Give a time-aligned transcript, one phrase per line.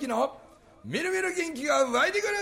[0.00, 0.38] 明の
[0.84, 2.34] みるみる元気が湧いてくる。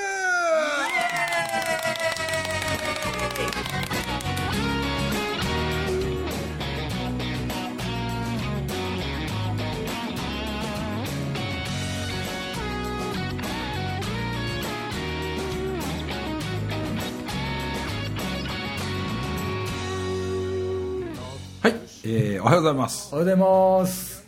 [21.62, 23.08] はい、えー、おはようございます。
[23.12, 24.24] おはようございます。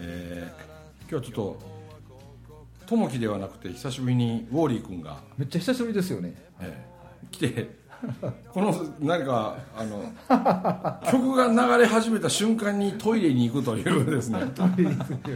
[0.00, 1.69] えー、今日はちょっと
[2.90, 6.34] ともきではなくて久しぶりにウォーリー君が、めっちゃ久しぶりですよね。
[6.60, 6.90] えー
[7.30, 7.78] 来て
[8.52, 10.02] この何かあの
[11.12, 14.40] 曲が流れ始めた瞬間にトイレに行くというですね。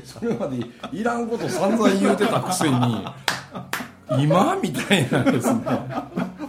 [0.05, 3.07] それまでいらんこと散々言うてたくせに
[4.19, 4.57] 今？
[4.61, 5.61] みたいなですね。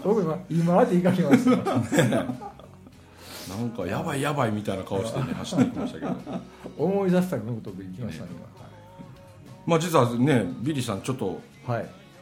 [0.04, 1.52] 僕今今まで言いかけました
[3.56, 6.16] なんかやばいやばいみたいな顔してね走っていきましたけど。
[6.84, 8.30] 思い出したことで行きましたね
[9.66, 11.42] まあ実はねビリーさんちょっと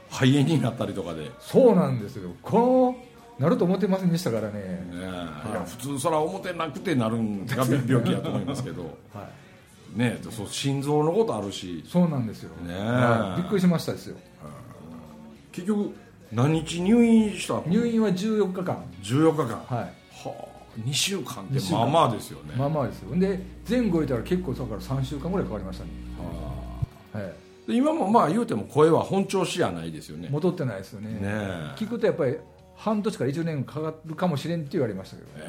[0.09, 2.31] 肺炎になったりとかで、ねそうなんですよ。
[2.41, 2.95] この
[3.39, 4.52] なると思ってませんでしたからね。
[4.55, 4.97] え。
[4.99, 5.02] い。
[5.02, 8.83] や普通それは思ってなくてなるんが 病気やと思いますけど。
[9.14, 9.27] は
[9.95, 9.99] い。
[9.99, 11.83] ねそう心臓のことあるし。
[11.88, 12.80] そうなんですよ、ねえ。
[12.80, 13.41] はい。
[13.41, 14.17] びっくりしましたですよ。
[15.52, 15.94] 結局
[16.31, 17.53] 何日入院した？
[17.53, 18.83] の入院は14日間。
[19.03, 19.64] 14日間。
[19.67, 19.94] ははい
[20.25, 23.16] あ2週間ってまあまあですよね、まあまあですよ。
[23.16, 26.52] で前後いたら結構だから3週間ぐらいかかりましたね、はは
[27.19, 27.31] い、あ
[27.67, 30.30] で今もまあ言うても声は本調子やないですよね。
[30.30, 31.09] 戻ってないですよね。
[31.09, 31.28] ねえ。
[31.75, 32.38] 聞くとやっぱり
[32.75, 35.45] 半年から1年かかるかもしれんって言われましたけど、ね。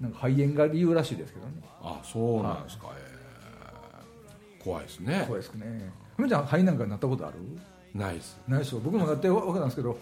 [0.00, 1.52] なんか肺炎が理由らしいですけどね。
[1.82, 5.24] あそうなんですか、ええ怖いですね。
[5.26, 5.90] 怖いですね。
[6.16, 7.36] ふみちゃん肺なんかなったことある？
[7.94, 8.38] ないです。
[8.48, 9.98] ないでしょ僕もなって分かったんですけど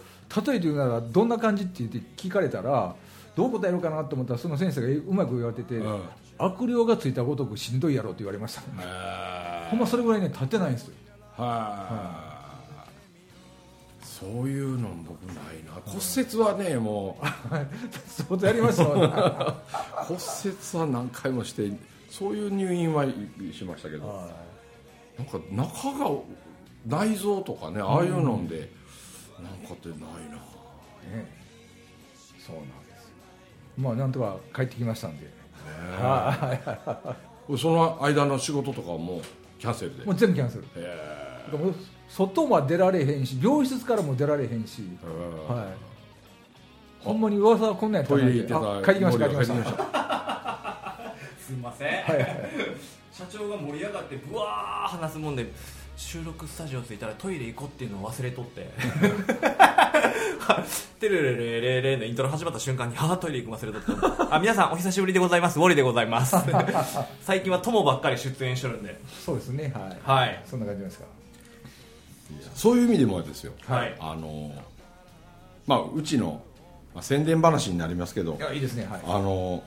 [0.46, 2.94] 例えて言うならどんな感じって言って聞かれたら
[3.36, 6.00] どう答えようかなと思ったらその先生がうまく言われてて、うん。
[6.38, 10.94] 悪霊がついたごとくしんどいやろって言われました、えほんまそれぐらいね立ってないんですよ。
[11.38, 12.46] は
[14.02, 15.72] い、そういうの僕ないな。
[15.86, 17.26] 骨折はねもう。
[18.06, 18.84] 相当やりました
[20.04, 21.72] 骨折は何回もして
[22.10, 24.30] そういう入院はしましたけど。
[25.16, 26.10] なんか中が
[26.86, 28.70] 内臓とかねああいうので、
[29.42, 30.36] なんかってないな。
[31.16, 31.32] ね。
[32.46, 33.14] そうなんですよ。
[33.78, 35.26] まあなんとか帰ってきましたんで、
[35.98, 37.16] は
[37.48, 37.56] い。
[37.56, 39.22] その間の仕事とかも
[39.62, 40.04] キャンセルで。
[40.04, 40.64] もう全部キャンセル。
[42.08, 45.66] 外は出られへんし病室からも出られへんし、えはい。
[47.04, 51.14] ほんまに噂はこんなんやったなトイレ行ってたあ帰ってきました帰ってきました。
[51.38, 52.50] すみません、はいはい。
[53.12, 55.52] 社長が盛り上がってぶわー話すもんで
[55.96, 58.68] 収録スタジオ着いたらトイレ行こうっていうのを忘れとって
[61.00, 65.58] テレレレレレのイントロ始まった瞬間にあートイレ行くの忘れとったあ皆さんお久しぶりでございます。
[65.58, 66.36] ウォリでございます。
[67.22, 69.00] 最近は友ばっかり出演してるんで。
[69.24, 69.72] そうですね。
[69.74, 70.20] はい。
[70.20, 70.42] はい。
[70.46, 71.06] そんな感じですか。
[72.54, 73.52] そういう意味でもですよ。
[73.66, 73.96] はい。
[73.98, 74.52] あの
[75.66, 76.40] まあうちの、
[76.94, 78.36] まあ、宣伝話になりますけど。
[78.38, 78.86] いやいいですね。
[78.88, 79.00] はい。
[79.04, 79.64] あの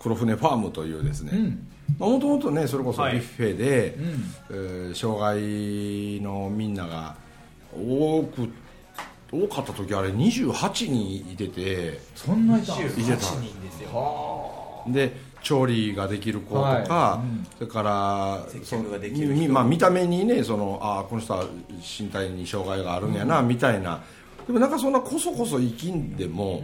[0.00, 1.32] 黒船ファームというですね。
[1.34, 1.66] うん。
[1.98, 3.16] もともとねそれこそはい。
[3.16, 4.34] ビュッフェで、うん。
[4.50, 7.16] えー障害のみんなが
[7.76, 8.48] 多く
[9.32, 13.16] 多かった時あれ28人いててそんないたんですいてた。
[13.16, 14.84] 28人ですよ。
[14.88, 16.82] で調理ができる子とか、はい。
[16.82, 17.46] うん。
[17.56, 18.76] それから接そ
[19.48, 21.44] まあ、見た目にねそのあこの人は
[22.00, 24.02] 身体に障害があるんやな、みたいな。
[24.46, 26.62] でもなんかそんなこそこそ生きんでも、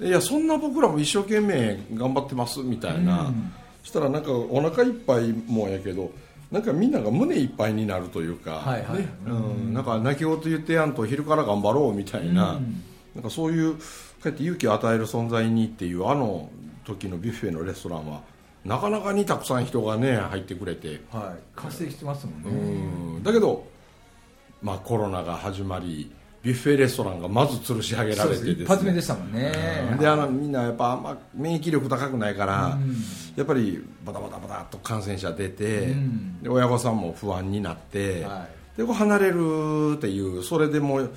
[0.00, 3.52] いやそんな僕らも一生懸命頑張ってますみたいな、うん。
[3.82, 6.10] したらなんかお腹いっぱいもやけど
[6.50, 8.98] なんかみんなが胸いっぱいになるというか、はいはい。
[8.98, 9.08] ね。
[9.26, 12.82] うん、なんか泣き言言ってやんと昼から頑張ろうみたいな,、うん。
[13.14, 13.80] なんかそういうこ
[14.24, 16.48] うやって勇気を与える存在にっていうあの
[16.84, 18.20] 時のビュッフェのレストランは
[18.64, 21.42] なかなかにたくさん人がね入ってくれて、はい。
[21.54, 23.22] 活性してますもんうねん。
[23.22, 23.66] だけど、
[24.62, 26.12] まあ、コロナが始まり
[26.46, 28.52] ビュッフェレストランがまず吊るし上げられてですね。
[28.62, 29.50] 一発目でしたもんね。
[29.98, 32.94] であのみんなやっぱあんま免疫力高くないから、うん。
[33.34, 36.42] やっぱりバタバタバタっと感染者出て、うん。
[36.44, 38.46] で親御さんも不安になって、は
[38.76, 41.12] でこう離れるっていうそれでもう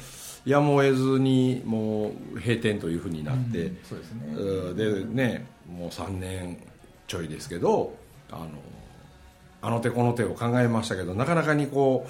[0.47, 3.77] やむを得ずにもう閉店というふうになって、うん。
[3.83, 4.33] そうですね。
[4.35, 4.75] うん。
[4.75, 6.57] でねもう3年
[7.05, 7.93] ちょいですけど
[8.31, 8.47] あの
[9.61, 12.09] あの手この手を考えましたけどなかなかにこう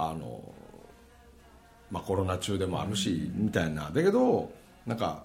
[0.00, 0.40] あの、
[1.90, 3.90] まあ、コロナ中でもあるし、みたいな。
[3.90, 4.50] だけど
[4.86, 5.24] なんか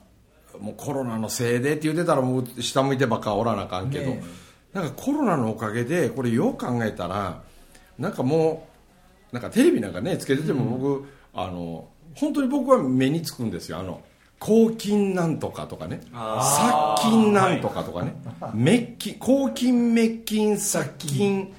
[0.60, 4.24] もうコロナのせいでって言ってたらもう下向いてばっかおらなあかんけど、ね
[4.74, 7.42] なんかコロナのおかげでこれよう考えたら
[7.98, 8.68] なんかも
[9.32, 13.80] うなんかテレビなんかねつけてても僕、あの本当に僕は目につくんですよ。
[13.80, 14.02] あの
[14.38, 16.02] 抗菌なんとかとかね。
[16.14, 18.16] あ殺菌なんとかとかね。
[18.42, 21.54] 滅菌抗菌滅菌殺菌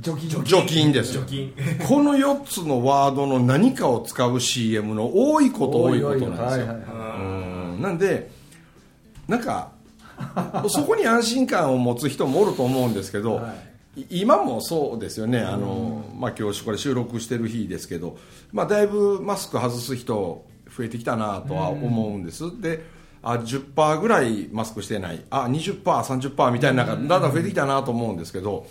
[0.00, 0.30] 除菌。
[0.44, 0.92] 除菌。
[0.92, 1.16] です。
[1.16, 1.54] よ除菌。
[1.88, 6.66] この4つのワードの何かを使う CM の多いこと多いことなんですよ、
[7.80, 8.30] なんで
[9.26, 9.72] なんか
[10.68, 13.54] そこに安心感を持つ人もおると思うんですけど、は
[13.96, 14.06] い。
[14.10, 15.40] 今もそうですよね。
[15.40, 18.16] あの、まあ、今日これ収録してる日ですけど、
[18.52, 20.44] まあ、だいぶマスク外す人
[20.76, 22.84] 増えてきたなとは思うんです、で
[23.22, 25.24] あ10%ぐらいマスクしてない。
[25.30, 28.66] あ 20%30% みたいなだんだん増えてきたなと思うんですけど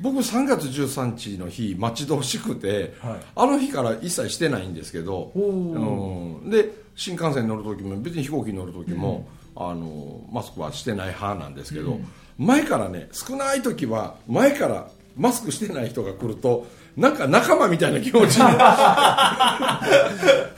[0.00, 3.16] 僕3月13日の日待ち遠しくて、はい。
[3.36, 11.98] あの日から一切してないんですけど、おうん、で新幹線乗る時も別に飛行機乗る時も、あのマスクはしてない派なんですけど、
[12.38, 18.42] 前からね少ない時は前からマスクしてない人が来るとなんか仲間みたいな気持ちに。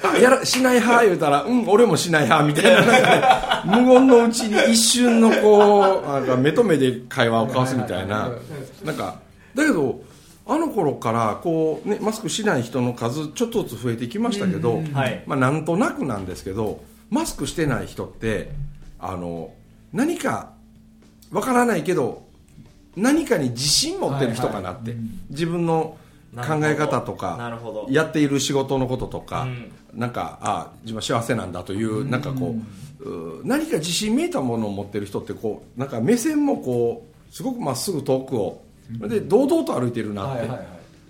[0.07, 8.31] あやらしない派言うたらうん俺もしない派みたいななんか、ね、無言のうちに一瞬のこうなんか目と目で会話を交わすみたいな
[8.85, 9.26] なんか
[9.57, 10.03] だけど
[10.47, 15.25] あの頃からこう、ね、マスクしない人の数ちょっとずつ増えてきましたけど、はい。
[15.27, 18.53] まあ、なんとなくなんですけどマスクしてない人って
[19.01, 19.53] あの
[19.93, 20.53] 何か
[21.33, 22.25] わからないけど
[22.95, 25.05] 何かに自信持ってる人かなって、はいはい。
[25.05, 25.21] うん。
[25.31, 25.97] 自分の
[26.37, 27.87] 考え方となるほど。
[27.87, 29.73] かやっている仕事のこととか、うん。
[29.95, 40.49] なんかあ自分は幸せなんだという、なんかこうう何か自信めいたものを持ってる人ってこうなんか目線もこうすごくまっすぐ遠くを、で堂々と歩いてるなって、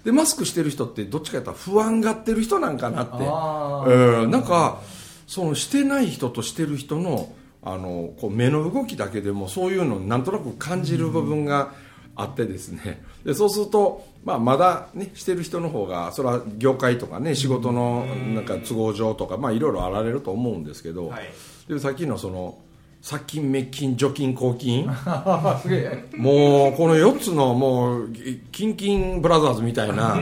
[0.05, 3.13] でマスクしてる人ってどっちかというと不安がってる人なんかなって。
[3.21, 4.23] あー。
[4.25, 4.31] うん。
[4.31, 4.81] なんか
[5.27, 7.33] そのしてない人としてる人の
[7.63, 11.73] あのこう目の動きだけでもそういうのをなんとなく感じる部分が
[12.15, 13.03] あってですね。
[13.25, 21.29] でそうすると、まあ、まだ、ね、してる人の方がそれは業界とかね仕事のなんか都合上とか、まあ、いろいろあられると思うんですけど、はい。
[21.69, 22.57] でさっきのその
[23.07, 24.85] 殺菌滅菌除菌抗菌？
[25.63, 26.05] すげえ。
[26.17, 28.09] もうこの4つのもう
[28.51, 30.21] キンキンブラザーズみたいな。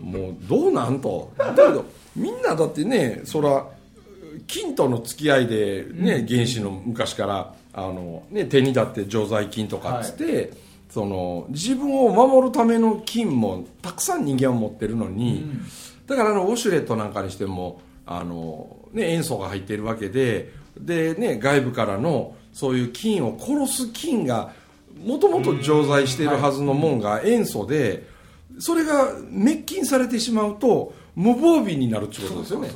[0.00, 1.30] もうどうなんと。
[1.36, 1.84] だけど
[2.16, 3.66] みんなだってねそら
[4.46, 10.54] 金との付き合いでね、原始の昔からあの、ね、手にだって常在菌とかっつって、
[10.88, 15.44] その自分を守るための菌もたくさん人間は持ってるのに、
[16.06, 24.52] だからあのウォシュレットなんかにしてもあの、ね、塩素が入っているわけでで、ね、外部からのそういう菌を殺す菌が
[25.04, 28.08] もともと常在しているはずのもんが塩素で
[28.58, 32.68] それが滅菌されてしまうと無防備になるってことですよね。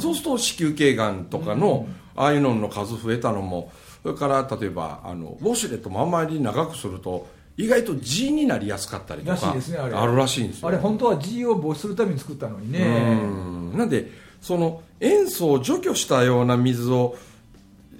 [0.00, 3.72] そうすると子宮頸がんとかの、ああいうのの数増えたのも
[4.02, 7.26] それから例えばあのウォシュレットもあんまり長くすると
[7.56, 10.06] 意外と G になりやすかったりとかあれ。
[10.06, 10.68] るらしいんですよ。
[10.68, 12.80] あれ本当は G を防止するために作ったのにね。
[12.80, 13.78] うん。
[13.78, 14.10] なんで
[14.44, 17.16] その塩素を除去したような水を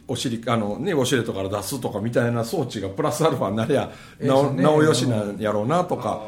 [0.06, 4.62] お尻あの、ね、ウォシュレットから出すとかみたいな装置がプラスアルファになりゃなお,、ええですね。
[4.62, 6.20] なおよしなんやろうなとか、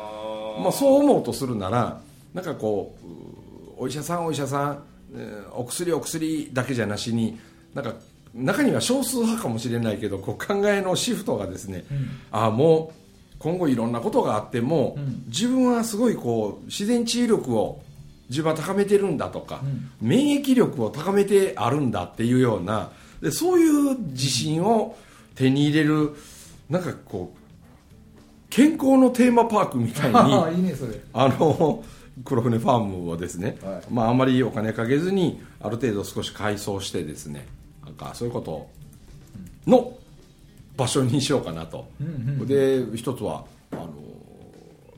[0.62, 2.00] まあ、そう思うとするなら
[2.32, 4.82] なんかこううお医者さんお医者さん、
[5.14, 7.38] えーお薬お薬だけじゃなしに
[7.74, 7.92] なんか
[8.34, 11.84] 中には少数派かもしれないけどこう考えのシフトがですね、
[12.30, 15.24] ああもう今後いろんなことがあっても、うん。
[15.26, 17.82] 自分はすごいこう自然治癒力を
[18.28, 19.60] 自分は高めてるんだとか、
[20.00, 24.96] 免疫力を高めてあるんだっていうようなでそういう自信を
[25.34, 26.14] 手に入れる
[26.68, 27.38] なんかこう
[28.50, 30.74] 健康のテーマパークみたいに いいね
[31.12, 31.84] あの
[32.24, 33.92] 黒船ファームをですね、はい。
[33.92, 37.46] まあ、あまりお金かけずにある程度少し改装してですね
[37.84, 38.68] なんかそういうこと
[39.66, 39.92] の
[40.76, 42.10] 場所にしようかなと、うんう
[42.44, 43.88] んで一つはあの、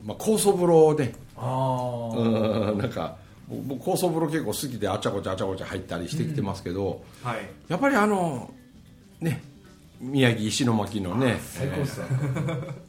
[0.05, 3.17] まあ、高層風呂でああうんなんか
[3.49, 7.49] 僕高層風呂結構好きであちゃこちゃあちゃこちゃ入ったりしてきてますけど、はい。
[7.67, 8.53] やっぱりあの
[9.19, 9.41] ね
[9.99, 12.05] 宮城石巻のね最高っすよ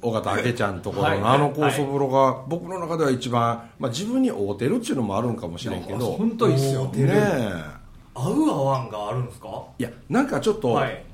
[0.02, 1.19] 尾形明ちゃんのところはい。
[1.19, 6.85] のあの高層風呂が僕の中では一番、まあ、自分に合うてるっていうのもあるんかもしれんけど本当いいっすよ。
[6.85, 7.81] ねえ。
[8.14, 9.64] 合う合わんがあるんですか？
[9.79, 11.05] いやなんかちょっと、はい。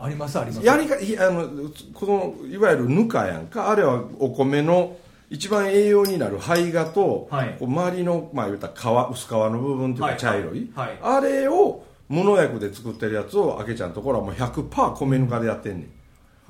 [0.00, 0.66] ありますあります。
[0.66, 1.48] やりがいあの
[1.92, 4.96] このいわゆるぬかやんかあれはお米の
[5.30, 7.56] 一番栄養になる胚芽と、はい。
[7.58, 10.12] こう周りの、まあ、言ったら皮薄皮の部分というはい。
[10.14, 10.98] か茶色い、はい。
[11.02, 15.88] あれを無農薬で作ってるやつをあけちゃんのところはもう100%米ぬかでやってんねん。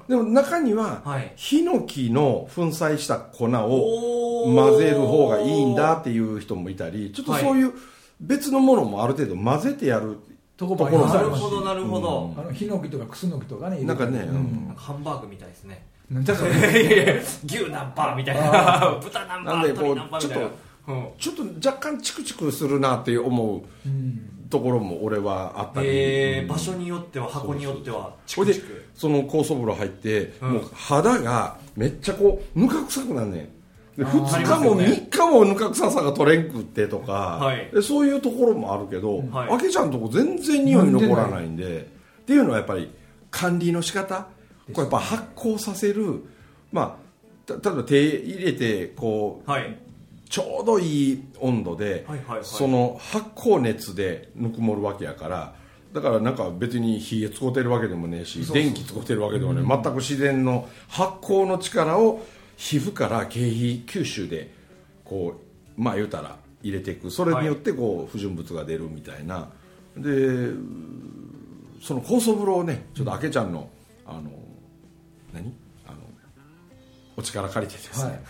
[0.09, 1.33] でも中には、はい。
[1.37, 7.73] ヒノキの粉砕した粉を混ぜる方がいいんだっていう人もいたりちょっとそういう
[8.21, 10.19] 別のものもある程度混ぜてやる
[10.57, 16.53] ところもなありまするほどなるほど、あのヒノキとかクスノキとかねなんかね、うんなんかハンバーグみたいですねなんじゃそれ？
[16.83, 18.99] いやいや牛何パーみたいな。
[19.03, 20.47] 豚何パなんでこうー鶏何パーみたいな。
[20.47, 20.51] ち
[20.89, 21.07] うん。
[21.19, 24.21] ちょっと若干チクチクするなって思ううん。
[24.49, 28.85] ところも俺はあったり、えーうん場所によっては箱によってはチクチク。
[28.95, 30.53] その高層風呂入って、うん。
[30.53, 33.43] もう肌がめっちゃこうぬか臭くなんねん。
[33.99, 37.69] であー2日も3日もぬか臭さが取れんくってとか、はい。
[37.75, 39.49] でそういうところもあるけど、はい。
[39.51, 41.81] あけちゃんとこ全然匂い残らないんで
[42.23, 42.91] っていうのはやっぱり
[43.31, 44.27] 管理の仕方
[44.73, 46.25] これやっぱ発酵させる
[46.73, 46.99] ま
[47.47, 49.79] あた例えば手入れてこうはい。
[50.29, 52.45] ちょうどいい温度で、はいはいはい。
[52.45, 55.55] その発酵熱でぬくもるわけやから
[55.93, 62.21] だからなんか別に火使うてるわけでもねえし電気使うてるわけでもね全く自然の発酵の力を
[62.57, 64.53] 皮膚から経皮吸収で
[65.05, 65.41] こ
[65.79, 67.11] うまあ言うたら入れていく。
[67.11, 69.49] それによってこう不純物が出るみたいな。
[69.97, 70.51] で
[71.81, 73.71] その酵素風呂をねちょっとあけちゃんの
[74.05, 74.31] あの
[75.43, 75.55] 何？
[75.87, 75.99] あの
[77.17, 78.21] お力借りてですね、はい。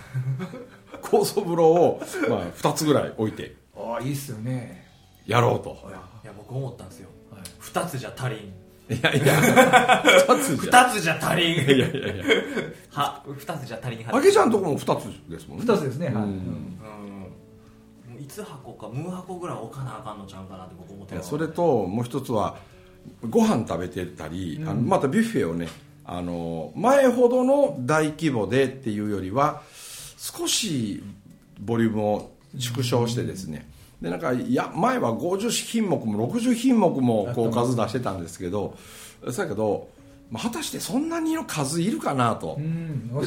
[1.02, 3.56] 酵素風呂を、まあ、2つぐらい置いて。
[3.76, 4.86] ああいいっすよね。
[5.26, 5.76] やろうと。
[6.22, 7.42] いや僕思ったんですよ、はい。
[7.58, 8.94] 二つじゃ足りん。
[8.94, 9.40] いやいや。
[10.26, 10.84] 2つじゃ。
[10.86, 11.54] 二つじゃ足りん。
[11.54, 12.24] いやいやいや。
[12.90, 15.64] は二つじゃ足りんはあけちゃんとこも2つですもんね。
[15.66, 16.20] 二つですねはい、うん。
[16.20, 16.24] う
[18.20, 18.22] ん。
[18.22, 22.56] いつ箱かムー箱ぐらい置かなあかんのちゃうかなって僕思ってそれともう一つは
[23.28, 25.68] ご飯食べてたり、あのまたビュッフェをね
[26.10, 29.60] あの前ほどの大規模でっていうよりは
[30.16, 31.02] 少し
[31.60, 33.68] ボリュームを縮小してですね、
[34.00, 38.74] でなんかいや前は50品目も60品目もこう数出してたんですけど
[39.22, 39.88] だけど、
[40.30, 42.58] まあ、果たしてそんなにの数いるかなと、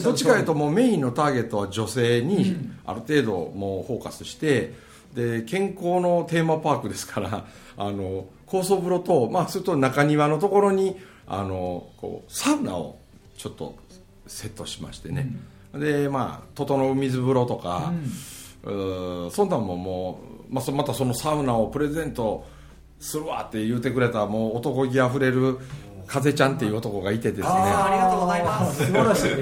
[0.04, 4.74] どっちかというともうメインのターゲットは女性にある程度もうフォーカスして
[5.14, 7.46] で健康のテーマパークですから
[7.78, 11.00] あの高層風呂と、まあ、それと中庭のところに
[11.34, 13.00] あのこうサウナを
[13.38, 13.74] ちょっと
[14.28, 15.32] セットしましてね、
[15.74, 17.94] でまあ整う水風呂とか、
[18.64, 20.20] うーそんなんもも
[20.50, 22.46] う、まあ、そまたそのサウナをプレゼント
[23.00, 25.58] するわって言うてくれたもう男気あふれる
[26.06, 27.48] 風ちゃんっていう男がいてですね。
[27.48, 28.86] あありがとうございます。
[28.86, 29.30] 素晴らしい。
[29.30, 29.36] ね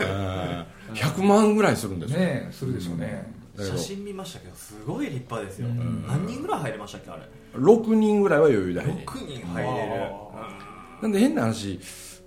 [0.00, 0.30] う
[0.62, 3.26] ん100万ぐらいするんですよ、えするでしょうね、
[3.58, 5.68] 写真見ましたけどすごい立派ですよ、
[6.06, 7.22] 何人ぐらい入れましたっけあれ
[7.56, 9.06] ？6人ぐらいは余裕で入れる。
[9.06, 10.24] 6人入れる
[11.04, 11.78] なんで変な話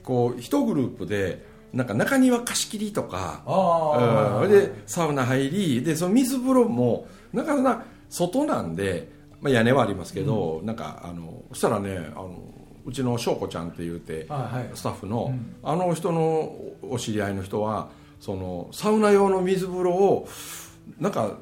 [0.04, 1.44] こう一グループで
[1.74, 4.52] なんか中庭貸し切りとかああうん。
[4.52, 9.10] でサウナ入りでその水風呂もなかなか外なんで、
[9.42, 12.40] まあ、屋根はありますけど、なんかあのそしたらねあの
[12.86, 14.70] うちの翔子ちゃんって言うて、はいはい。
[14.76, 17.90] スタッフの、あの人のお知り合いの人は
[18.22, 20.30] そのサウナ用の水風呂を
[21.00, 21.36] なんか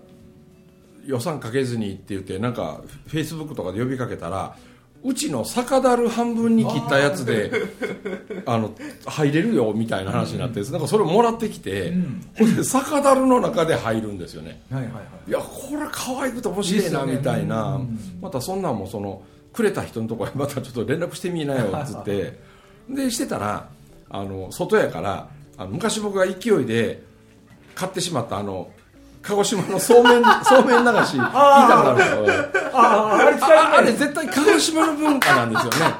[1.05, 4.57] 予算かけずにって言ってなんかフェイスブックとかで呼びかけたら
[5.05, 7.51] うちの酒樽半分に切ったやつで
[8.47, 8.71] あの
[9.05, 11.93] 入れるよみたいな話になって、なんかそれをもらってきて、
[12.37, 14.61] ほんで酒樽の中で入るんですよね。
[14.71, 15.29] はいはいはい。
[15.29, 17.99] いやこれ可愛くて面白いなみたいな、うん。
[18.19, 19.21] またそんなんもその
[19.53, 22.39] くれた人のところへまたちょっと連絡してみなよっつって。
[22.89, 23.69] でしてたら
[24.09, 27.03] あの外やからあの昔僕が勢いで
[27.75, 28.69] 買ってしまったあの
[29.27, 35.95] 鹿児島のそうめん そうめん流し言いたくなるんですよあああれ使ああえれ絶対鹿児島の文化なんですよね。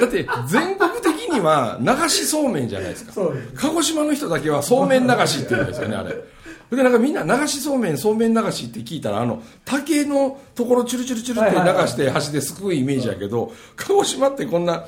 [0.00, 3.12] だって全国的には流しそうめんじゃないですか。
[3.56, 6.14] 鹿児島の人だけはそうめん流しって言うんですよねあれ。
[6.76, 14.84] でなんかみんな流しそうめんそうめん流しって聞いたらあの竹のところチュルチュルチュルって流して箸ですくうイメージやけど鹿児島ってこんな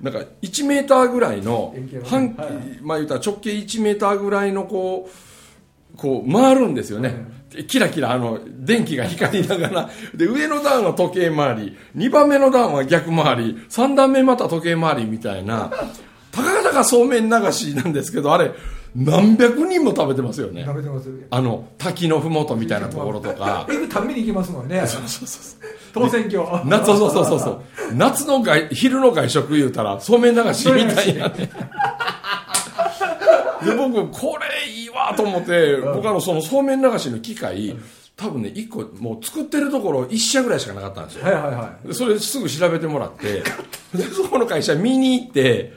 [0.00, 5.12] なんか1メーターぐらいの半はいまあ言うたら直径1メーターぐらいのこう
[5.96, 7.26] こう回るんですよね、
[7.68, 9.90] キラキラあの電気が光りながら。
[10.14, 11.76] で上の段は時計回り。
[11.96, 13.54] 2番目の段は逆回り。
[13.68, 15.70] 3段目また時計回りみたいな。
[16.32, 18.50] たかだかそうめん流しなんですけどあれ
[18.96, 20.64] 何百人も食べてますよね。
[20.64, 23.66] 食べてますあの滝のふもとみたいなところとか。
[23.70, 24.84] 行くために行きますもんね。
[24.86, 25.60] そうそうそう
[25.92, 26.42] 当選挙。
[26.64, 27.60] 夏そうそうそうそう。
[27.94, 31.50] 夏の外昼の外食言うたらそうめん流しみたいなね
[33.64, 37.76] で僕これいいわと思って僕あのそのそうめん流しの機械
[38.16, 41.24] 多分ね1個もう作ってるところ1社ぐらいしかなかったんですよ。
[41.24, 43.42] はいはいはでそれすぐ調べてもらって
[43.94, 45.72] でそこの会社見に行って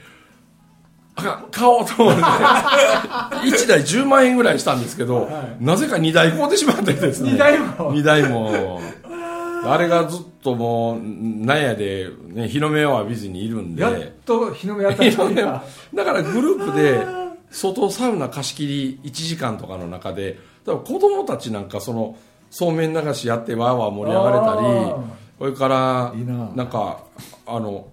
[1.16, 2.22] あ買おうと思って。
[2.28, 5.64] 1台10万円ぐらいしたんですけど、はい。
[5.64, 7.32] なぜか2台買うてしまってですね。
[7.32, 7.96] 二台も。
[7.96, 8.82] 2台も。
[9.66, 11.02] あれがずっともう
[11.46, 13.82] なんやで、ね、日の目を浴びずにいるんで。
[13.82, 13.94] いやっ
[14.26, 17.00] と日の目やっただからグループで
[17.50, 22.18] 外サウナ貸し切り1時間とかの中で多分子供たちなんかその
[22.50, 26.14] そうめん流しやってわーわー盛り上がれたりそれから
[26.56, 26.64] な。
[26.64, 27.04] んか
[27.46, 27.88] あの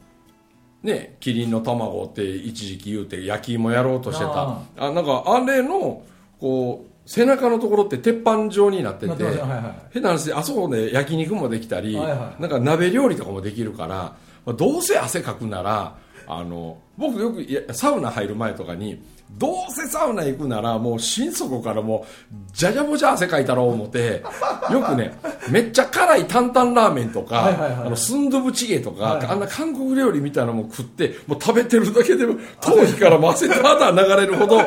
[0.82, 4.30] ねキリンの卵って一時期言うて焼き芋やろうとしてた。
[4.30, 6.02] ああなんかあれの
[6.40, 9.92] こう背中のところって鉄板状になってて、はいはい。
[9.92, 12.42] 変な話であそこで焼肉もできたり、はいはい。
[12.42, 15.96] なんか鍋料理とかもできるから、まあどうせ汗かくなら
[16.26, 24.22] あの僕よくいやサウナ入る前とかにどうせサウナ行くならもう心底からもうじゃじゃぼじゃ汗かいたろう思って
[24.70, 25.12] よくね
[25.50, 27.86] めっちゃ辛い担々ラーメンとか、はいはいはい。
[27.86, 29.26] あのスンドゥブチゲとか、はいはい。
[29.26, 34.60] あんな韓国料理みたいなのも食ってもう食べてるだけでも頭皮からも汗ただ流れるほど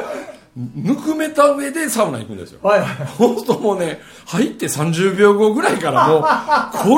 [0.58, 2.60] ぬくめた上でサウナ行くんですよ。
[2.64, 3.08] はいはい。
[3.08, 6.22] ほんともうね、入って30秒後ぐらいからもう、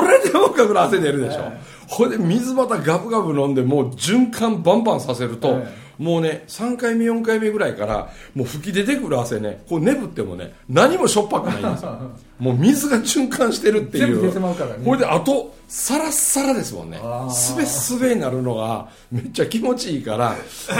[0.00, 1.52] れでもかぐらい汗出るでしょ。
[1.86, 5.68] ほいで水またガブガブ飲んで、もう循環バンバンさせると、はい。
[5.98, 11.98] もうね、3回目、4回目ぐらいから、もう吹き出てくる汗ね、こう眠ってもね、何もしょっぱくないんですよ。
[12.40, 14.32] もう水が循環してるっていう。
[14.32, 14.84] 全部出ね。
[14.86, 16.98] これで、あと、サラッサラですもんね。
[17.30, 20.36] すべすべになるのが、めっちゃ気持ちいいから、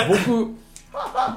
[0.08, 0.54] 僕、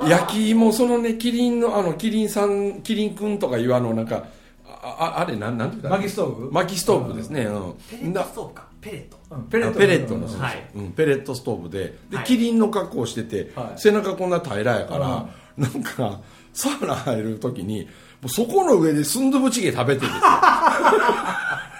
[0.08, 4.26] 焼き芋そのねキリンのあのキリンさんキリンくんとかいうあのなんか
[4.66, 6.52] あああれなんなんて言ったら薪ストーブ？
[6.52, 7.44] 薪ストーブですね。
[7.44, 8.14] うん。
[8.14, 8.68] だペレットストーブか。
[8.82, 9.18] ペレット。
[9.32, 9.44] うん。
[9.44, 10.70] ペレットペレットの、そうそうはい。
[10.76, 11.98] うん、ペレットストーブで。
[12.10, 12.26] で、はい。
[12.26, 13.80] キリンの格好をしてて、はい。
[13.80, 16.20] 背中こんな平らやから、なんか
[16.54, 20.20] サウナ入る時にもうそこの上でスンドゥブチゲ食べてですよ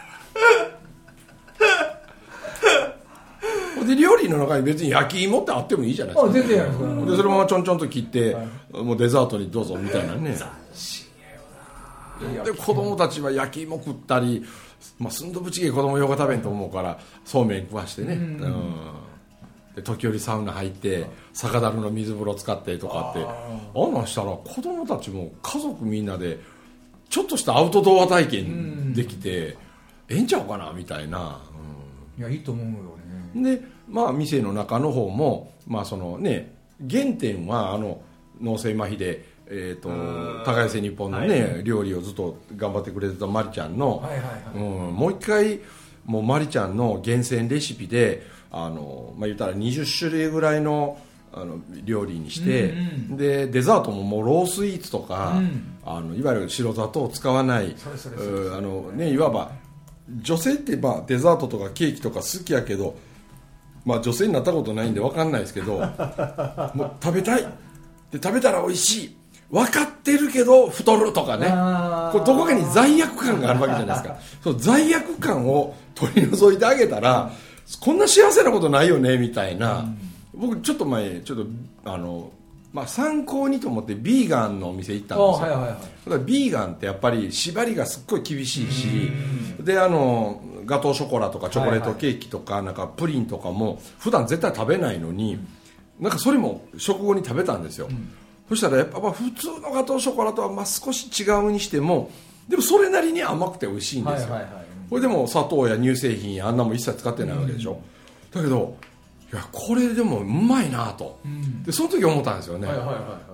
[3.96, 6.32] で料理の中に別に焼き芋ってあってもいいじゃないですか。
[6.32, 6.72] あ全然やで
[7.18, 8.36] そのままちょんちょんと切って、
[8.72, 10.36] もうデザートにどうぞみたいなね。
[12.46, 14.46] で子供たちは焼き芋食ったり、
[15.00, 18.40] まあ、スンドゥブチゲ子供よく食べんと思うからそうめん食わしてね、うん。
[19.76, 23.26] で時折サウナ入って酒樽の水風呂使ってとかって。
[23.26, 26.40] あんなんしたら子供たちも家族みんなで
[27.10, 29.58] ちょっとしたアウトドア体験できて、
[30.08, 31.42] ええんちゃうかなみたいな、
[32.18, 32.80] いやいいと思うよね。
[33.36, 36.52] うんでまあ店の中の方もまあそのね
[36.90, 38.02] 原点はあの
[38.42, 44.56] 脳性麻痺で、えー、とん高瀬日本のね、は料理をずっと頑張ってくれてたマリちゃんの、はいはいはい。
[44.56, 45.60] うん、もう一回
[46.06, 50.98] もうマリちゃんの厳選レシピであの、まあ、言ったら20種類ぐらいの
[51.36, 55.78] あの料理にして、うんでデザートももうロースイーツとか、うん。
[55.86, 57.76] あのいわゆる白砂糖を使わない
[58.56, 59.52] あの、ね、いわば
[60.22, 62.96] 女性ってまあデザートとかケーキとか好きやけど、
[63.86, 65.78] まあ、女性になったことないんで分かんないですけど
[66.74, 67.42] もう食べたい。
[68.12, 69.16] で食べたら美味しい。
[69.52, 71.48] 分かってるけど太るとかね。
[72.12, 74.16] これどこかに罪悪感があるわけじゃないですか。
[74.44, 77.32] その罪悪感を取り除いてあげたら
[77.80, 79.86] こんな幸せなことないよねみたいな、
[80.34, 81.46] 僕ちょっと前ちょっと
[81.86, 82.32] あの、
[82.72, 89.12] まあ、参考にと思ってビーガンのお店行ったんですよ、あはいはいはいビーガンってやっぱり縛りがすっごい厳しいし
[89.60, 95.40] であのガトーショコラとかチョコレートケーキとかなんかプリンとかも普段絶対食べないのに
[96.00, 97.88] なんかそれも食後に食べたんですよ、
[98.50, 102.12] そしたらやっぱまあ普通のガトーショコラとはまあ少し違うにしても
[102.48, 104.38] でもそれなりに甘くて美味しいんですよ、
[104.90, 107.80] これでも砂糖や乳製品やあんなも一切使ってないわけでしょ、
[108.32, 108.76] だけど
[109.32, 111.20] いやこれでもうまいなと、
[111.66, 112.68] でその時思ったんですよね、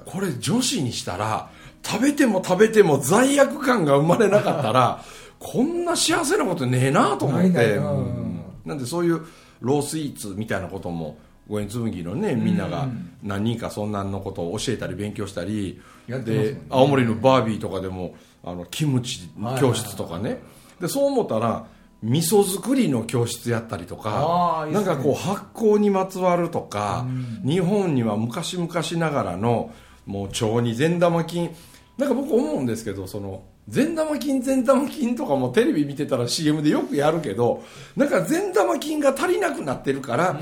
[0.05, 1.49] これ女子にしたら
[1.83, 5.03] 食べても食べても罪悪感が生まれなかったら
[5.39, 7.77] こんな幸せなことねえなと思って。
[7.77, 7.97] うん。
[7.97, 8.41] うん。
[8.65, 9.25] なんでそういう
[9.61, 12.87] ロースイーツみたいなことも五円紬のねみんなが
[13.23, 16.53] 何人かそんなんのことを教えたり勉強したり、やってますもんね。
[16.53, 20.39] で青森のバービーとかでもあのキムチ教室とかね、
[20.79, 21.65] でそう思ったら
[22.01, 27.07] 味噌作りの教室やったりとかなんかこう発酵にまつわるとか、
[27.45, 29.73] 日本には昔々ながらの
[30.05, 31.49] もう腸に善玉菌。
[31.97, 37.63] なんか僕思うんですけどその善玉菌善玉菌とかもテレビ見てたら CM でよくやるけど
[37.95, 40.39] なんか善玉菌が足りなくなってるから、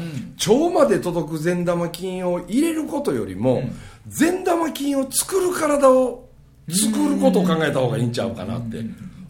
[0.47, 3.63] 腸まで届く善玉菌を入れることよりも、
[4.07, 6.27] 善玉菌を作る体を
[6.69, 8.77] 作ることを考えた方がいいんちゃうかなって、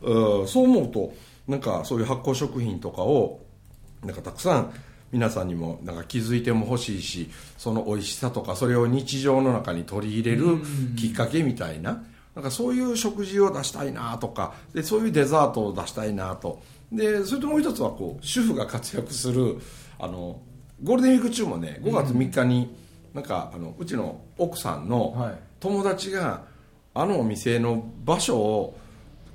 [0.01, 0.47] うん。
[0.47, 1.13] そう思うと
[1.47, 3.39] なんかそういう発酵食品とかを
[4.03, 4.73] なんかたくさん
[5.11, 10.57] 皆さんにもなんか気づいても欲しいしその美味しさとかそれを日常の中に取り入れる
[10.97, 12.03] きっかけみたいな
[12.37, 16.61] なんかそういう食事を出したいなとかでそういうデザートを出したいなと。
[16.91, 19.57] でそれともう一つはこう主婦が活躍する
[19.97, 20.39] あの
[20.83, 22.75] ゴールデンウィーク中もね5月3日に
[23.15, 25.39] なんかあのうちの奥さんのはい。
[25.59, 26.43] 友達が
[26.93, 28.77] あのお店の場所を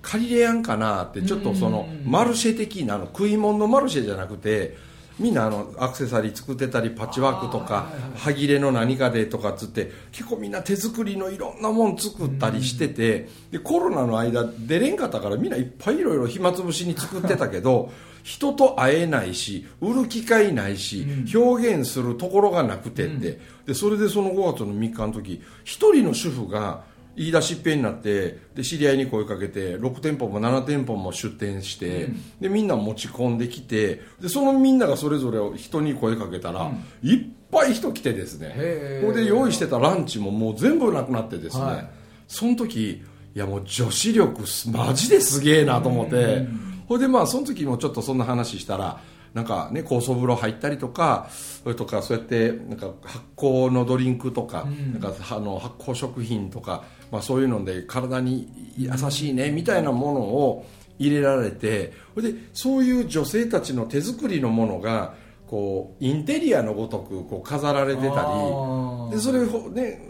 [0.01, 4.77] 借りれやんかなってちょっとそのマルシェ的なあの食い物のマルシェじゃなくて
[5.19, 17.91] みんなあのアクセサリー作ってたりパッチワークとか歯切れの何かでとかっつって結構みんな手作りのいろんなもん作ったりしててでコロナの間出れんかったからみんないっぱいいろいろ暇つぶしに作ってたけど
[18.23, 23.63] 人と会えないし売る機会ないし表現するところがなくてって。
[23.67, 26.83] でそれでその5月の3日の時一人の主婦が
[27.17, 32.09] 言い出しっぺになってで知り合いに声かけて6店舗も7店舗も出店して、
[32.41, 36.71] でみんな持ち込んできてでそのみんながそれぞれ人に声かけたら、
[37.03, 37.19] いっ
[37.51, 39.03] ぱい人来てですね。
[39.03, 41.91] これで用意してたランチももう全部なくなってですね、はい。
[42.29, 43.03] その時
[43.35, 46.47] いやもう女子力すマジですげえなと思って。
[46.89, 49.01] ほいでまあその時もちょっとそんな話したら
[49.35, 60.67] なんかね酵素風呂入ったりとかそれとかそうやってなんか発酵のドリンクとか,、なんかあの発酵食品とか、まあ、そういうので体に優しいねみたいなものを
[60.99, 65.15] 入れられてでそういう女性たちの手作りのものが
[65.47, 70.09] こうインテリアのごとくこう飾られてたりでそれをね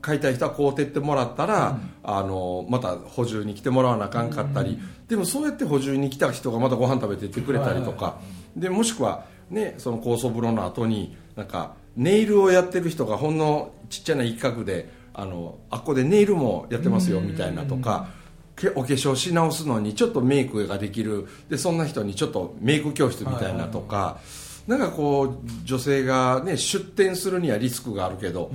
[0.00, 8.18] 買いたい人は買うてってもらったら、あのまた補充に来てもらわなあかんかったり、でもそうやって補充に来た人がまたご飯食べてってくれたりとか、
[8.56, 18.08] でもしくは、ね、その高層風呂の後になんかネイルをやってる人がほんのちっちゃな一角であのあっこでネイルもやってますよみたいなとか。
[18.54, 21.26] けお化粧し直すのにちょっとメイクができる。
[21.48, 24.18] でそんな人にちょっとメイク教室みたいなとか、
[24.66, 28.50] なんかこう女性が、ね、出店するにはリスクがあるけど、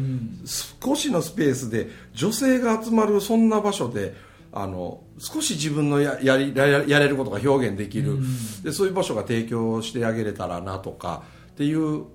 [0.82, 4.16] 少しのスペースで女性が集まるそんな場所で
[4.54, 8.20] あの少し自分のややりややれることが表現できる、
[8.64, 12.06] でそういう場所が提供してあげれたらなとかっていう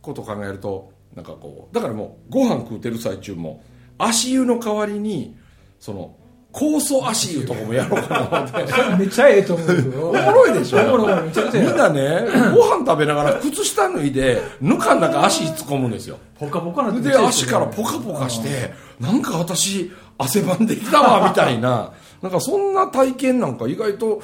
[0.00, 3.62] ことを考えるとなんかこうだからもうご飯食うてる最中も
[4.06, 5.36] 足湯の代わりに
[5.80, 6.14] その
[6.52, 8.72] 酵素足湯とかもやろうかなって。
[8.96, 10.78] めっちゃええと思うよおもろいでしょ？
[10.94, 11.66] おもろいめちゃくちゃええ。
[11.66, 12.20] みんなね
[12.54, 16.18] ご飯食べながら靴下脱いでぬかの中足突っ込むんですよ。
[16.38, 21.90] ポカポカなで足からポカポカしてなんか私汗ばんできたわみたいな。
[22.22, 24.22] なんかそんな体験なんか意外と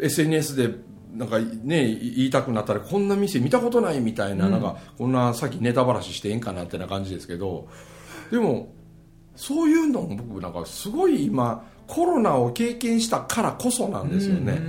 [0.00, 0.70] SNS で
[1.16, 7.66] なんかね言いたくなったらこんな店見たことないみたいな,、なんかこんなさっきネタばらししてええんかなってな感じですけど。
[8.30, 8.68] でも
[9.36, 14.60] そういうのも僕なんかすごい今コロナを経験したからこそなんですよね、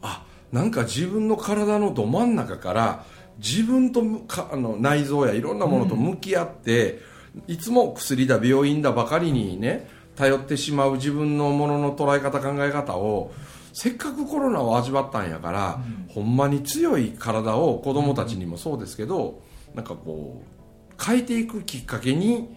[0.00, 3.04] あなんか自分の体のど真ん中から
[3.38, 4.02] 自分と
[4.50, 7.00] あの内臓やいろんなものと向き合って、
[7.46, 13.32] いつも薬だ病院だばかりにね頼ってしまう自分のものの捉え方考え方を
[13.72, 19.42] せっかくコロナを味わったんやから、ほんまに強い体を子供たちにもそうですけど、
[19.74, 22.54] なんかこう変えていくきっかけに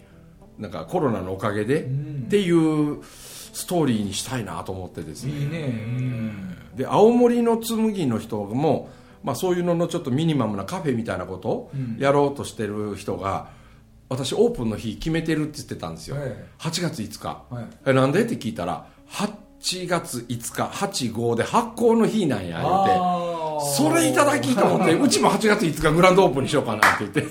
[0.58, 1.84] なんかコロナのおかげで、っ
[2.28, 5.32] ていうストーリーにしたいなと思ってですね。
[5.32, 5.58] いいね。
[5.60, 6.56] うん。
[6.76, 8.88] で青森の紬の人も、
[9.22, 13.48] まあ、そういうののちょっとミニマムなカフェみたいなことをやろうとしてる人が、
[14.08, 16.36] 私オープンの日決めてるって言ってたんですよ、はい。
[16.58, 17.66] 8月5日、はい。
[17.86, 18.22] えなんで？
[18.24, 23.36] って聞いたら8月5日85で発行の日なんや言うて。
[23.74, 27.22] それいただきと思ってうちも8月5日グランドオープンにしようかなって言って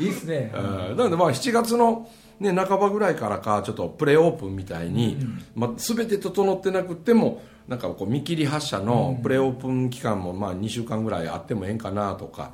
[0.00, 0.52] いいっすね。
[0.54, 0.96] うん。
[0.96, 2.08] なのでまあ7月の、
[2.40, 5.18] ね、半ばぐらいからかちょっとプレオープンみたいに、
[5.54, 12.52] まあ、全て整ってなくてもなんかこう見切り発車のプレオープン期間もまあ2週間ぐらいあってもええんかなとか。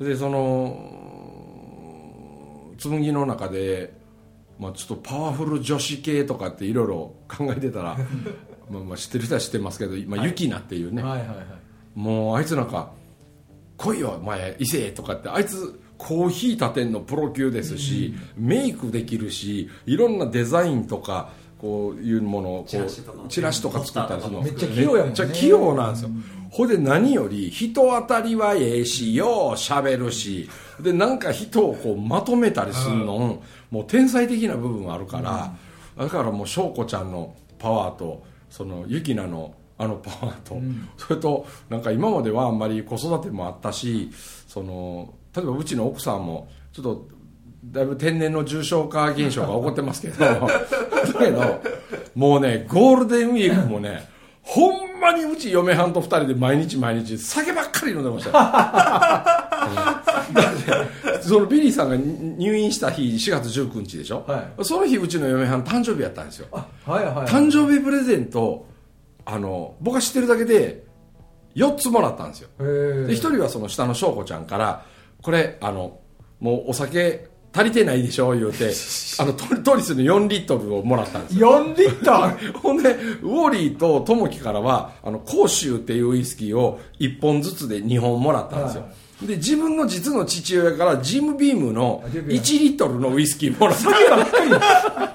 [0.00, 1.14] でその
[2.78, 3.94] 紬の中で、
[4.58, 7.96] まあ、ちょっとパワフル女子系とかっていろいろ考えてたら
[8.70, 11.02] まあまあ知ってる人は知ってますけど、まあ、ユキナっていうね、
[11.94, 12.92] もうあいつなんか
[13.76, 23.22] 「来いよお前伊勢」とかってあいつコーヒー立てんのプロ級ですし、メイクできるしいろんなデザインとかこういうものをこチラシとか。
[23.24, 24.42] うチラシとか作ったりするの。
[24.42, 25.04] めっちゃ器用やもんね。
[25.04, 26.10] めっちゃ器用なんですよ、
[26.50, 30.48] ほいで何より人当たりはええしようしゃべるし
[30.80, 35.54] でなんか人をこうまとめたりするの、もう天才的な部分あるから、
[35.96, 40.60] だからもう翔子ちゃんのパワーとそのユキナのあのパワーと、
[40.96, 44.10] それとなんか今まではあんまり子育てもあったし
[44.46, 47.08] その例えばうちの奥さんもちょっと
[47.64, 50.48] だいぶ天然の重症化現象が起こってますけど だ
[51.18, 51.62] けど
[52.14, 54.08] もうねゴールデンウィークもね
[54.42, 58.38] ほんまにうち嫁はんと二人で毎日毎日酒ばっかり飲んでました。
[58.38, 59.68] よ
[59.98, 60.04] うん
[61.22, 66.48] そのビリーさんが入院した日4月19日でしょ、はその日うちの嫁はん誕生日やったんですよ。
[66.52, 68.66] あはいはい誕生日プレゼント
[69.24, 70.84] あの僕が知ってるだけで
[71.56, 72.48] 4つもらったんですよ。
[72.58, 74.84] で1人はその下の翔子ちゃんから
[75.24, 76.00] これあの
[76.38, 78.72] もうお酒足りてないでしょ言うて
[79.18, 81.64] あのトトリスの4リットルをもらったんですよ。
[81.64, 88.88] 4リッター ほんでウォーリーとトモキからはあの甲州っていうウイスキーを1本ずつで2本もらったんですよ、は
[89.26, 92.58] で自分の実の父親からジムビームのあジム1ビーム。
[92.58, 95.14] リットルのウイスキーもらった。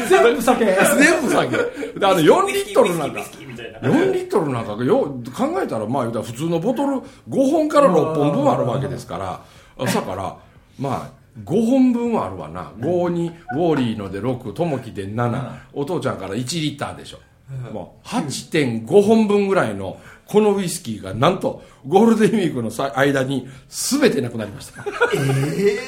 [0.08, 0.64] 全部酒。
[0.64, 1.56] 全部酒。
[1.98, 3.22] であの4リットルなんか
[3.82, 5.00] ウイスキーみたいな4リットルなんかよ
[5.36, 6.96] 考えたらまあ言うたら普通のボトル
[7.28, 10.36] 5本から6本分あるわけですからだから
[10.78, 12.72] まあ5本分あるわな。
[12.78, 17.20] 5にウォーリーので6ともきで7お父ちゃんから1リッターでしょ。
[17.72, 24.84] もう8.5本分ぐらいのこのウイスキーがなんとゴールデンウィークのさ間に全てなくなりました。
[25.14, 25.78] え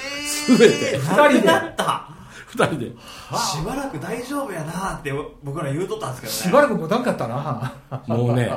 [0.49, 0.99] 全て。
[0.99, 1.47] 2人で？
[1.47, 2.09] だった
[2.55, 2.87] 2人で。
[2.87, 5.13] しばらく大丈夫やなって
[5.43, 6.63] 僕ら言うとったんですしけどね。
[6.63, 7.75] ばらく持たんかったな。
[8.07, 8.51] もうね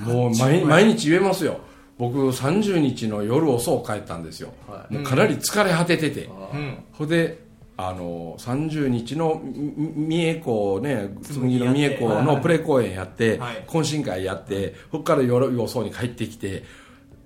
[0.00, 1.58] もう毎 毎日言えますよ。
[1.98, 4.52] 僕30日の夜遅く帰ったんですよ、
[4.90, 6.78] もうかなり疲れ果ててて、うん。
[6.92, 7.46] ほいで
[7.78, 13.64] あの30日のみ三重港ね紬の三重港のプレ公演やって、はい。
[13.66, 16.64] 懇親会やってそこから夜遅に帰ってきて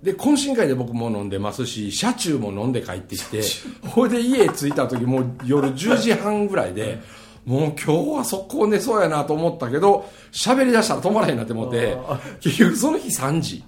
[0.03, 3.43] で懇親会で僕も飲んでますし車中も飲んで帰ってきて
[3.87, 7.01] ほいで家着いた時もう夜10時半ぐらいで
[7.45, 11.97] もう今日は速攻寝そうやなと思ったけど喋り出したら止まらへんなって思って
[12.41, 13.65] 結局その日3時。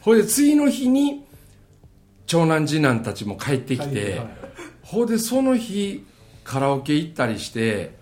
[0.00, 1.24] ほいで次の日に
[2.26, 4.22] 長男次男たちも帰ってきて、
[4.82, 6.06] ほいでその日
[6.44, 7.96] カラオケ行ったりして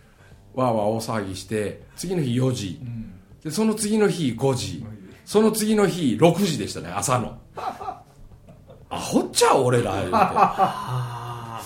[0.54, 2.80] わーわー大騒ぎして次の日4時、
[3.42, 4.84] でその次の日5時
[5.26, 7.36] その次の日6時でしたね朝の。
[8.88, 10.10] アホっちゃう俺ら言うて。
[10.14, 11.60] あ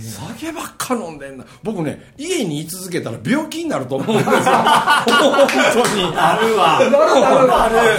[0.00, 1.44] 酒ばっか飲んでんな。
[1.64, 4.32] 僕ね家に居続けたら病気になると思うんですよ。
[4.32, 6.02] 本当に。
[6.16, 6.78] ああるわ。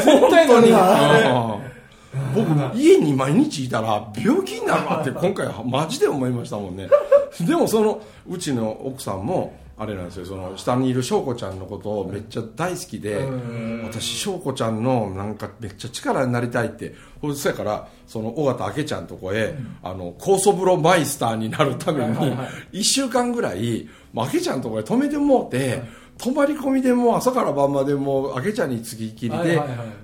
[0.03, 1.55] 絶対なるわ。
[1.65, 1.71] うん
[2.33, 6.89] 僕家に毎日いたら病気になるわって今回はマジで思いましたもんね。
[7.41, 10.25] でもそのうちの奥さんもあれなんですよ。
[10.27, 13.27] その下にいる翔子ちゃんのことをめっちゃ大好きで
[13.83, 22.13] 私翔子ちゃんのなんかめっちゃ力になりたいってほそやからその尾形明ちゃんとこへ、あの高祖風呂マイスターになるために
[22.73, 25.81] 1週間ぐらい明ちゃんとこへ泊めてもうて、
[26.17, 29.59] 泊まり込みでもう朝から晩までもう明ちゃんにつきっきりで、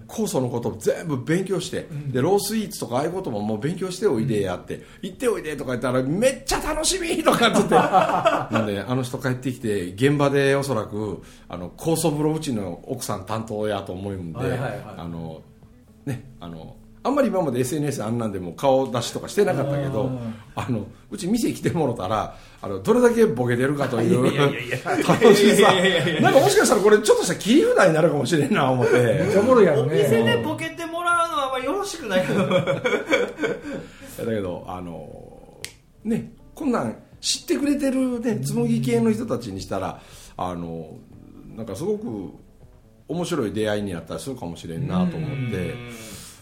[0.07, 7.75] 酵素のことを全部勉強して、でロースイーツとかああいうことももう勉強しておいでやって、行っておいでとか言ったらめっちゃ楽しみとかって言って。
[8.53, 14.39] なんであの人帰ってきて現場でおそらくあの酵素風呂うちの奥さん担当やと思うんで、
[14.97, 15.41] あの
[16.05, 20.11] ねあのあんまり今まで SNS あんなんでも顔出しとかしてなかったけど
[20.55, 25.73] あのうち店来てもろたらあのどれだけボケてるかといういやいやいや 楽しさ。
[26.21, 29.21] なんかもしかしたらこれちょっとした切り札になるかもしれんな思って
[29.81, 32.65] お店ねでボケてもらうのはあんまりよろしくないけど だ
[34.25, 35.61] けどあの
[36.03, 40.01] ねこんなん知ってくれてるね紬系の人たちにしたら
[40.35, 40.97] あの
[41.55, 42.33] なんかすごく
[43.07, 45.73] 面白い出会いになったりするかもしれんなと思って、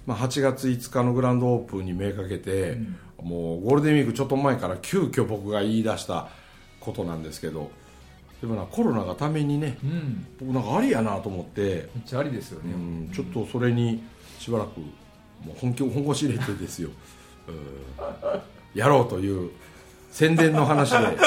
[0.05, 2.77] まあ、8月5日のグランドオープンにめかけて、
[3.21, 6.27] もうゴールデンウィークちょっと前から急遽僕が言い出した
[6.79, 7.71] ことなんですけど
[8.41, 10.27] でもなコロナがためにねうん。
[10.39, 14.03] 僕なんかありやなと思って、めっちゃありですようねん、ちょっとそれに
[14.37, 16.89] しばらくもう本気を本腰入れてですよ。
[17.47, 17.55] うん。
[18.79, 19.51] やろうという
[20.11, 20.97] 宣伝の話で。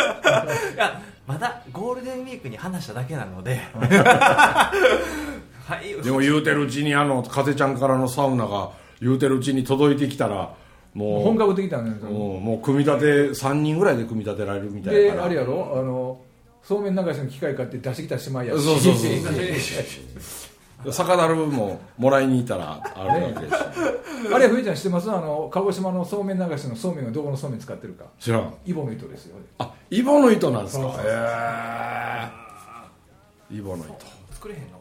[1.26, 3.60] まだゴールデンウィークに話しただけなので
[5.68, 6.02] はい。
[6.02, 8.70] でも言うてるうちにあの風ちゃんからのサウナが
[9.02, 10.54] 言うてるうちに届いてきたら
[10.94, 11.90] もう本格的だね。
[11.90, 13.04] もうもう組み立て
[13.38, 15.74] 3人ぐらいで組み立てられるみたいなであれやろ？
[15.78, 16.20] あの
[16.62, 18.64] そうめん流しの機械買って出してきたしまいやし。
[18.64, 23.62] そうそうそう酒だるももらいに行ったらあるわけですし
[24.32, 25.10] あれふえちゃん知ってます？
[25.10, 28.04] あの鹿児島のそうめん流しのそうめんはどこのそうめん使ってるか。
[28.18, 28.54] 知らん。
[28.64, 29.36] イボの糸ですよ。
[29.58, 30.84] あイボの糸なんですか？
[30.84, 31.06] そうそうへ
[33.52, 33.94] えイボの糸。
[34.32, 34.77] 作れへんの？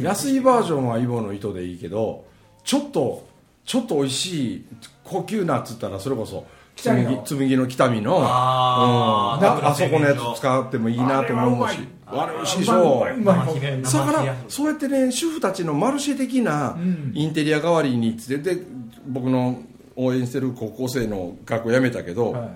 [0.00, 2.24] 安いバージョンはイボの糸でいいけど
[2.64, 3.26] ちょっと
[3.64, 4.64] ちょっと美味しい
[5.04, 7.66] 高級なっつったらそれこそ紬紬の。
[7.66, 9.64] 北見のあーうん。
[9.66, 11.78] ああそこのやつ使ってもいいなと思うし。
[12.06, 13.06] あれ美味しいでしょ。
[13.24, 17.12] だからそうやってね主婦たちのマルシェ的なん。
[17.14, 18.62] インテリア代わりにつってで
[19.06, 19.60] 僕の
[19.96, 22.50] 応援してる高校生の学校辞めたけど、はい。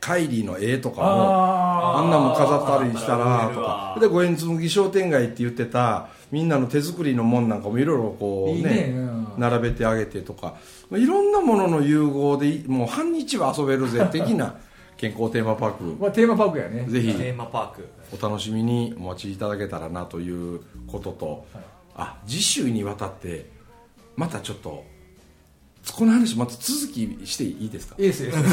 [0.00, 8.92] カイリーの絵とかもああんなもん飾ったりしたらとあかーで五円紬商店街って言ってたみんなの手作りのもんなんかもいろいろこうねいいね。
[8.96, 9.28] うん。
[9.38, 10.54] 並べてあげてとか。
[10.92, 14.54] いろんなものの融合でいもう半日は遊べるぜ 的な
[14.96, 15.84] 健康テーマパーク。
[16.00, 16.84] まあ、テーマパークやね。
[16.88, 17.14] ぜひ。
[17.14, 17.88] テーマパーク。
[18.20, 21.46] お楽しみにお待ちいただけたらなということと、
[21.94, 23.50] あ次週にわたって
[24.16, 24.84] またちょっと
[25.96, 27.96] この話また続きしていいですか？
[27.98, 28.38] エースです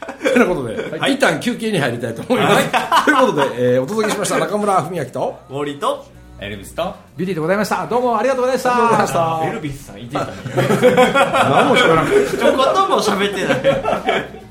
[0.22, 0.76] ということで、
[1.10, 2.70] 一旦休憩に入りたいと思います、
[3.06, 6.04] ということで、えーお届けしました中村文明とウォーリーと
[6.38, 7.86] エルビスとビリーでございました。
[7.86, 9.40] どうもありがとうございました。
[9.44, 10.32] エルビスさんいてたね。
[10.94, 14.45] 何も知らなくてちょこっとも喋ってない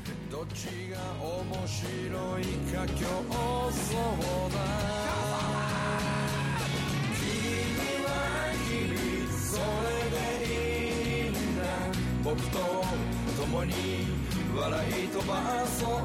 [15.78, 16.00] そうよ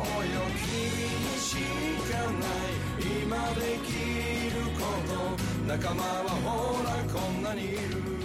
[0.67, 0.75] 君
[1.15, 1.55] にし
[2.11, 3.07] かない。
[3.23, 3.89] 今でき
[4.53, 5.11] ること。
[5.65, 8.20] 仲間はほらこんなにいる。